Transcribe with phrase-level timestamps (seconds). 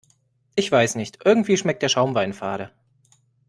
[0.55, 2.71] Ich weiß nicht, irgendwie schmeckt der Schaumwein fade.